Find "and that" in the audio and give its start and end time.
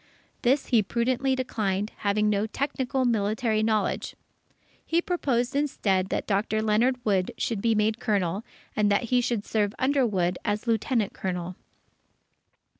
8.75-9.03